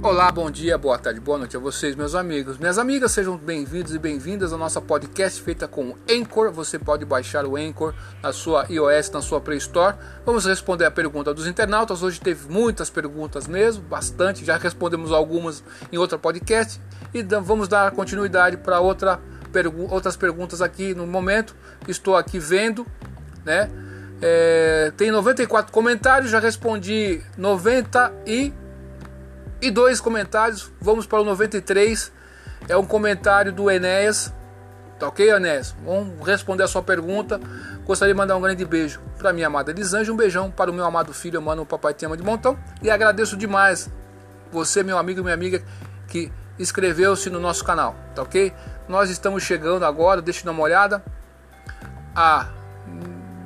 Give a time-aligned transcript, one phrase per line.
[0.00, 2.56] Olá, bom dia, boa tarde, boa noite a vocês, meus amigos.
[2.56, 6.52] Minhas amigas, sejam bem-vindos e bem-vindas ao nosso podcast feita com Anchor.
[6.52, 9.96] Você pode baixar o Anchor na sua iOS, na sua Play Store.
[10.24, 12.00] Vamos responder a pergunta dos internautas.
[12.00, 14.44] Hoje teve muitas perguntas mesmo, bastante.
[14.44, 16.80] Já respondemos algumas em outro podcast
[17.12, 19.20] e vamos dar continuidade para outra
[19.52, 21.56] pergu outras perguntas aqui no momento.
[21.88, 22.86] Estou aqui vendo,
[23.44, 23.68] né?
[24.22, 28.52] É, tem 94 comentários, já respondi 90 e
[29.60, 30.72] e dois comentários.
[30.80, 32.12] Vamos para o 93.
[32.68, 34.32] É um comentário do Enéas.
[34.98, 35.74] Tá ok, Enéas?
[35.84, 37.40] Vamos responder a sua pergunta.
[37.84, 40.14] Gostaria de mandar um grande beijo para minha amada Elisângela.
[40.14, 42.58] Um beijão para o meu amado filho, mano, o papai te ama de montão.
[42.82, 43.88] E agradeço demais
[44.50, 45.62] você, meu amigo e minha amiga,
[46.08, 47.94] que inscreveu-se no nosso canal.
[48.14, 48.52] Tá ok?
[48.88, 51.04] Nós estamos chegando agora, deixa eu dar uma olhada,
[52.14, 52.48] a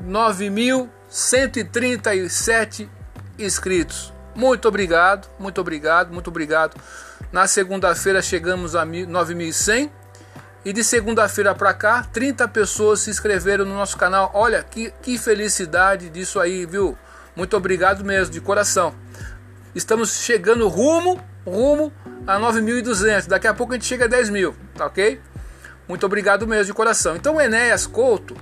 [0.06, 2.88] 9.137
[3.38, 4.11] inscritos.
[4.34, 6.76] Muito obrigado, muito obrigado, muito obrigado.
[7.30, 9.90] Na segunda-feira chegamos a 9.100
[10.64, 14.30] e de segunda-feira para cá 30 pessoas se inscreveram no nosso canal.
[14.34, 16.96] Olha que, que felicidade disso aí, viu?
[17.34, 18.94] Muito obrigado mesmo, de coração.
[19.74, 21.92] Estamos chegando rumo, rumo
[22.26, 23.26] a 9.200.
[23.26, 25.20] Daqui a pouco a gente chega a 10 mil, tá ok?
[25.88, 27.16] Muito obrigado mesmo, de coração.
[27.16, 28.36] Então, Enéas Couto,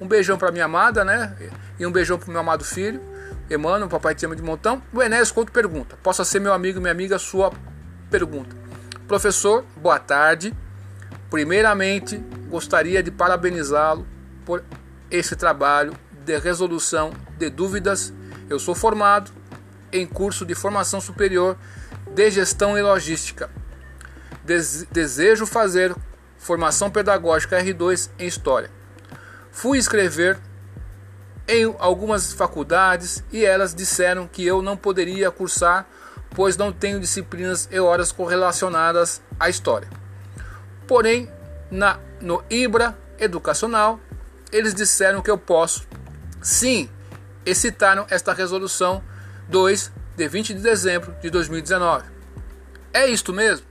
[0.00, 1.34] um beijão para minha amada, né?
[1.78, 3.00] E um beijão para meu amado filho.
[3.50, 4.82] Emmanuel, papai te ama de montão.
[4.92, 7.52] O Enéas Couto pergunta: Possa ser meu amigo, minha amiga, sua
[8.10, 8.54] pergunta.
[9.06, 10.54] Professor, boa tarde.
[11.30, 14.06] Primeiramente, gostaria de parabenizá-lo
[14.44, 14.62] por
[15.10, 18.12] esse trabalho de resolução de dúvidas.
[18.50, 19.30] Eu sou formado
[19.92, 21.56] em curso de formação superior
[22.14, 23.50] de gestão e logística.
[24.90, 25.94] Desejo fazer
[26.38, 28.70] formação pedagógica R2 em História.
[29.50, 30.38] Fui escrever
[31.48, 35.86] em algumas faculdades e elas disseram que eu não poderia cursar,
[36.34, 39.88] pois não tenho disciplinas e horas correlacionadas à história.
[40.86, 41.30] Porém,
[41.70, 43.98] na, no IBRA educacional,
[44.52, 45.86] eles disseram que eu posso.
[46.42, 46.88] Sim,
[47.44, 49.02] e citaram esta resolução
[49.48, 52.04] 2 de 20 de dezembro de 2019.
[52.92, 53.66] É isto mesmo?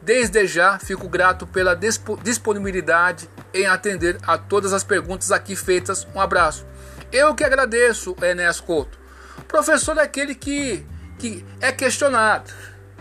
[0.00, 1.74] Desde já fico grato pela
[2.22, 6.06] disponibilidade em atender a todas as perguntas aqui feitas.
[6.14, 6.66] Um abraço.
[7.14, 8.98] Eu que agradeço, Enéas Couto.
[9.46, 10.84] Professor é aquele que,
[11.16, 12.50] que é questionado,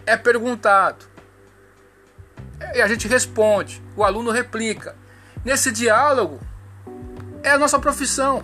[0.05, 1.03] é perguntado.
[2.75, 4.95] E a gente responde, o aluno replica.
[5.43, 6.39] Nesse diálogo,
[7.41, 8.43] é a nossa profissão.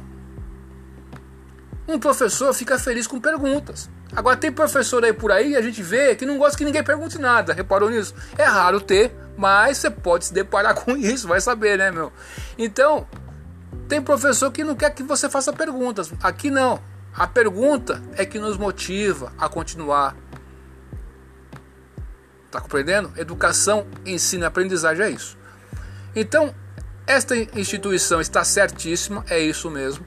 [1.88, 3.92] Um professor fica feliz com perguntas.
[4.16, 7.20] Agora tem professor aí por aí, a gente vê que não gosta que ninguém pergunte
[7.20, 7.54] nada.
[7.54, 8.16] Reparou nisso?
[8.36, 12.12] É raro ter, mas você pode se deparar com isso, vai saber, né, meu?
[12.58, 13.08] Então,
[13.88, 16.12] tem professor que não quer que você faça perguntas.
[16.22, 16.80] Aqui não.
[17.14, 20.16] A pergunta é que nos motiva a continuar.
[22.52, 23.12] Tá compreendendo?
[23.18, 25.38] Educação, ensino e aprendizagem é isso.
[26.16, 26.54] Então,
[27.06, 30.06] esta instituição está certíssima, é isso mesmo.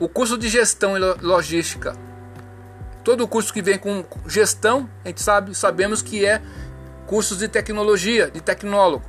[0.00, 1.94] O curso de gestão e logística,
[3.04, 6.42] todo curso que vem com gestão, a gente sabe, sabemos que é
[7.06, 9.04] cursos de tecnologia, de tecnólogo,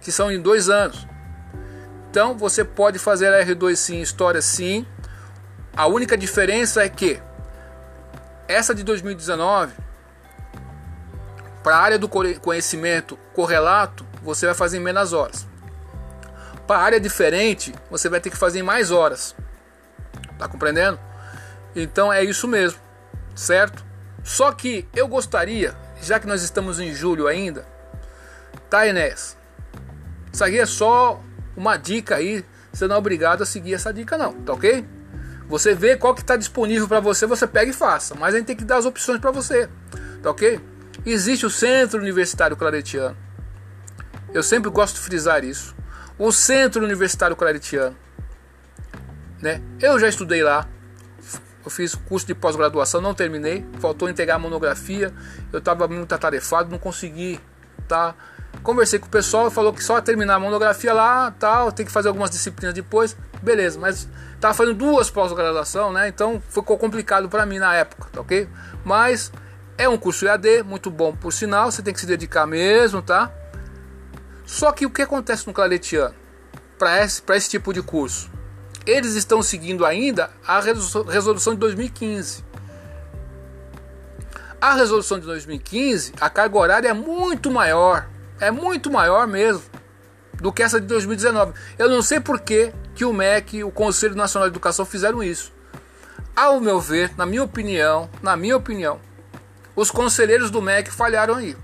[0.00, 1.06] que são em dois anos.
[2.10, 4.84] Então você pode fazer a R2 sim, história sim.
[5.76, 7.22] A única diferença é que
[8.48, 9.72] essa de 2019
[11.62, 15.46] para a área do conhecimento correlato, você vai fazer em menos horas.
[16.66, 19.36] Para a área diferente, você vai ter que fazer em mais horas.
[20.36, 20.98] Tá compreendendo?
[21.76, 22.80] Então é isso mesmo,
[23.36, 23.84] certo?
[24.24, 27.64] Só que eu gostaria, já que nós estamos em julho ainda,
[28.68, 29.36] tá, Enéas?
[30.32, 31.20] Isso aqui é só
[31.56, 34.84] uma dica aí, você não é obrigado a seguir essa dica não, tá ok?
[35.48, 38.46] Você vê qual que está disponível para você, você pega e faça, mas a gente
[38.46, 39.68] tem que dar as opções para você,
[40.22, 40.60] tá ok?
[41.04, 43.16] Existe o Centro Universitário Claretiano,
[44.32, 45.74] eu sempre gosto de frisar isso,
[46.18, 47.96] o Centro Universitário Claretiano,
[49.40, 49.60] né?
[49.80, 50.68] Eu já estudei lá,
[51.64, 55.12] eu fiz curso de pós-graduação, não terminei, faltou entregar a monografia,
[55.52, 57.40] eu estava muito atarefado, não consegui,
[57.88, 58.14] tá?
[58.62, 62.08] Conversei com o pessoal, falou que só terminar a monografia lá, tal, tem que fazer
[62.08, 64.06] algumas disciplinas depois, beleza, mas
[64.38, 66.08] tava fazendo duas pós-graduação, né?
[66.08, 68.48] Então ficou complicado para mim na época, tá ok?
[68.84, 69.32] Mas
[69.78, 73.32] é um curso EAD, muito bom por sinal, você tem que se dedicar mesmo, tá?
[74.44, 76.14] Só que o que acontece no Claretiano
[76.78, 78.30] para esse, esse tipo de curso?
[78.84, 82.44] Eles estão seguindo ainda a resolução de 2015.
[84.60, 88.06] A resolução de 2015, a carga horária é muito maior
[88.40, 89.62] é muito maior mesmo
[90.40, 91.52] do que essa de 2019.
[91.78, 95.52] Eu não sei por que, que o MEC, o Conselho Nacional de Educação fizeram isso.
[96.34, 98.98] Ao meu ver, na minha opinião, na minha opinião,
[99.76, 101.56] Os conselheiros do MEC falharam aí.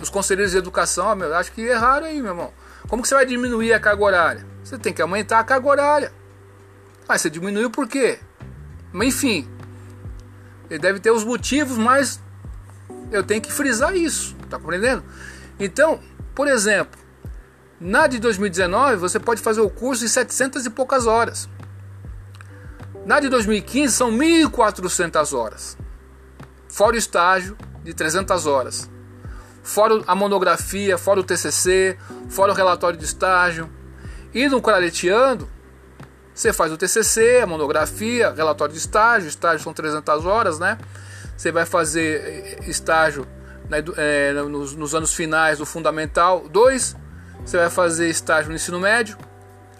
[0.00, 2.52] Os conselheiros de educação, meu, acho que erraram aí, meu irmão.
[2.86, 4.46] Como que você vai diminuir a carga horária?
[4.62, 6.12] Você tem que aumentar a carga horária.
[7.08, 8.18] Mas você diminuiu por quê?
[8.92, 9.48] Mas enfim,
[10.68, 12.20] ele deve ter os motivos, mas
[13.10, 15.02] eu tenho que frisar isso, tá compreendendo?
[15.58, 16.00] Então,
[16.34, 17.00] por exemplo,
[17.80, 21.48] na de 2019 você pode fazer o curso em 700 e poucas horas.
[23.04, 25.78] Na de 2015 são 1.400 horas.
[26.68, 28.90] Fora o estágio de 300 horas.
[29.62, 31.96] Fora a monografia, fora o TCC,
[32.28, 33.70] fora o relatório de estágio.
[34.34, 35.48] E no Claretiano,
[36.34, 40.76] você faz o TCC, a monografia, relatório de estágio, estágio são 300 horas, né?
[41.36, 43.26] Você vai fazer eh, estágio
[43.68, 46.96] né, é, nos, nos, anos finais do Fundamental 2,
[47.44, 49.16] você vai fazer estágio no ensino médio.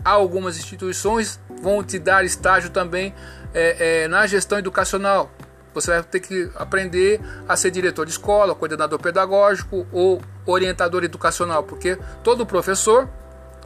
[0.04, 3.14] Algumas instituições vão te dar estágio também
[3.54, 5.30] é, é, na gestão educacional.
[5.74, 11.64] Você vai ter que aprender a ser diretor de escola, coordenador pedagógico ou orientador educacional,
[11.64, 13.08] porque todo professor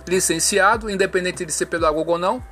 [0.09, 2.43] licenciado, independente de ser pedagogo ou não,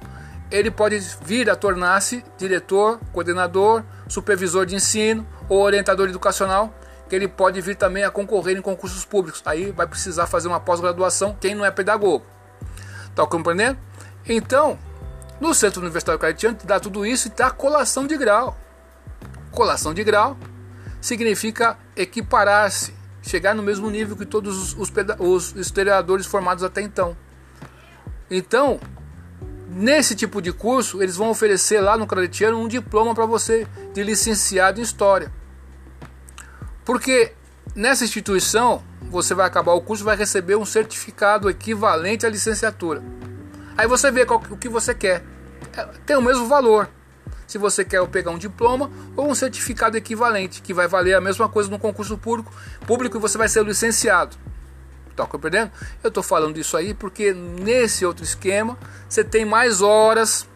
[0.51, 6.73] ele pode vir a tornar-se diretor, coordenador, supervisor de ensino ou orientador educacional,
[7.09, 9.43] que ele pode vir também a concorrer em concursos públicos.
[9.45, 12.25] Aí vai precisar fazer uma pós-graduação quem não é pedagogo.
[13.09, 13.79] Está compreendendo?
[14.29, 14.79] Então,
[15.41, 18.57] no Centro Universitário Caritiano dá tudo isso e dá colação de grau.
[19.51, 20.37] Colação de grau
[21.01, 27.17] significa equiparar-se, chegar no mesmo nível que todos os, os, os historiadores formados até então.
[28.31, 28.79] Então,
[29.71, 34.03] Nesse tipo de curso, eles vão oferecer lá no Claretiano um diploma para você de
[34.03, 35.31] licenciado em História.
[36.89, 37.33] Porque
[37.77, 43.03] nessa instituição, você vai acabar o curso vai receber um certificado equivalente à licenciatura.
[43.77, 45.23] Aí você vê qual, o que você quer.
[45.77, 46.89] É, tem o mesmo valor.
[47.47, 51.47] Se você quer pegar um diploma ou um certificado equivalente, que vai valer a mesma
[51.47, 52.51] coisa no concurso público,
[52.87, 54.39] público e você vai ser licenciado.
[55.15, 55.71] Tá compreendendo?
[56.03, 60.49] Eu estou falando disso aí porque nesse outro esquema você tem mais horas.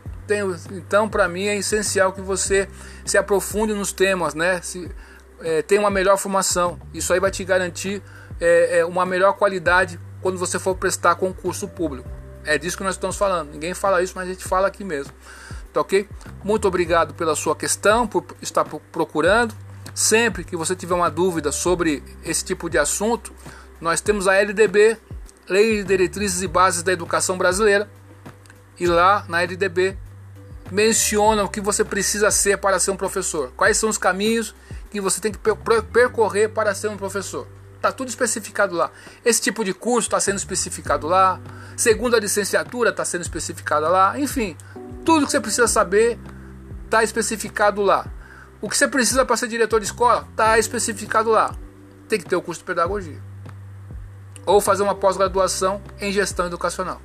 [0.70, 2.66] Então, para mim é essencial que você
[3.04, 4.62] se aprofunde nos temas, né?
[4.62, 4.90] Se,
[5.42, 6.78] é, uma melhor formação.
[6.92, 8.02] Isso aí vai te garantir
[8.40, 12.08] é, é, uma melhor qualidade quando você for prestar concurso público.
[12.44, 13.52] É disso que nós estamos falando.
[13.52, 15.12] Ninguém fala isso, mas a gente fala aqui mesmo.
[15.72, 16.08] Tá ok?
[16.44, 19.54] Muito obrigado pela sua questão, por estar procurando.
[19.94, 23.32] Sempre que você tiver uma dúvida sobre esse tipo de assunto,
[23.80, 24.96] nós temos a LDB,
[25.48, 27.90] Lei de Diretrizes e Bases da Educação Brasileira,
[28.78, 29.96] e lá na LDB
[30.70, 34.54] menciona o que você precisa ser para ser um professor, quais são os caminhos
[34.92, 37.48] que você tem que percorrer para ser um professor.
[37.76, 38.90] Está tudo especificado lá.
[39.24, 41.40] Esse tipo de curso está sendo especificado lá.
[41.76, 44.18] Segunda licenciatura está sendo especificada lá.
[44.18, 44.56] Enfim,
[45.04, 46.18] tudo que você precisa saber
[46.84, 48.06] está especificado lá.
[48.60, 51.56] O que você precisa para ser diretor de escola está especificado lá.
[52.08, 53.20] Tem que ter o curso de pedagogia
[54.44, 57.00] ou fazer uma pós-graduação em gestão educacional.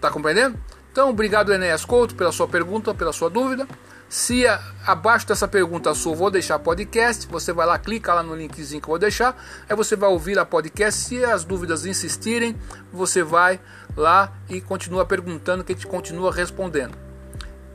[0.00, 0.58] Tá compreendendo?
[0.92, 3.66] Então, obrigado Enéas Couto pela sua pergunta, pela sua dúvida.
[4.08, 8.34] Se a, abaixo dessa pergunta sua vou deixar podcast, você vai lá, clica lá no
[8.36, 9.36] linkzinho que eu vou deixar,
[9.68, 11.00] aí você vai ouvir a podcast.
[11.00, 12.56] Se as dúvidas insistirem,
[12.92, 13.60] você vai
[13.96, 16.96] lá e continua perguntando que a gente continua respondendo.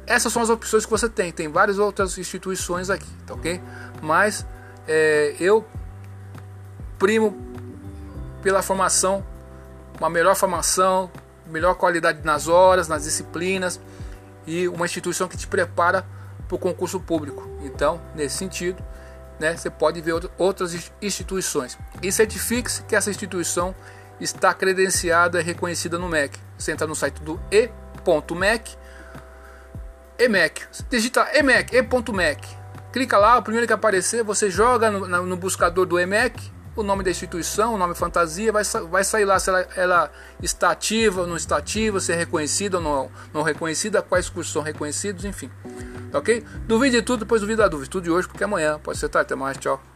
[0.08, 1.32] Essas são as opções que você tem.
[1.32, 3.62] Tem várias outras instituições aqui, tá ok?
[4.02, 4.46] Mas
[4.88, 5.66] é, eu
[6.98, 7.38] primo
[8.42, 9.26] pela formação,
[10.00, 11.12] uma melhor formação,
[11.46, 13.80] melhor qualidade nas horas, nas disciplinas
[14.48, 16.06] e uma instituição que te prepara
[16.52, 17.50] para o concurso público.
[17.64, 18.84] Então, nesse sentido,
[19.40, 23.74] né, você pode ver outras instituições e certifique-se que essa instituição
[24.20, 26.38] está credenciada e reconhecida no MEC.
[26.58, 28.78] Você entra no site do e.mec,
[30.20, 32.48] EMEC, digita EMEC, e.mec,
[32.92, 37.04] clica lá, o primeiro que aparecer, você joga no, no buscador do EMEC o nome
[37.04, 40.12] da instituição, o nome fantasia, vai, vai sair lá se ela, ela
[40.42, 44.54] está ativa ou não está ativa, se é reconhecida ou não, não reconhecida, quais cursos
[44.54, 45.50] são reconhecidos, enfim.
[46.14, 46.44] Ok?
[46.68, 47.84] Duvide de tudo, depois duvide da dúvida.
[47.84, 49.28] Estude hoje, porque amanhã pode ser tarde.
[49.28, 49.91] Até mais, tchau.